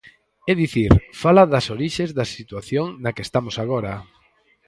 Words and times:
É 0.51 0.53
dicir, 0.61 0.91
fala 1.21 1.43
das 1.53 1.65
orixes 1.75 2.09
da 2.17 2.25
situación 2.35 2.85
na 3.03 3.11
que 3.15 3.25
estamos 3.27 3.55
agora. 3.63 3.93